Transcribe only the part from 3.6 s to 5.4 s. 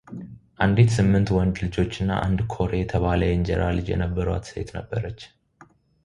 ልጅ የነበሯት ሴት ነበረች፡፡